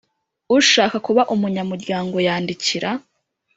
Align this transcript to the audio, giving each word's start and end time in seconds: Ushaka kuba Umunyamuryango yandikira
Ushaka 0.57 0.97
kuba 1.05 1.21
Umunyamuryango 1.33 2.15
yandikira 2.27 2.89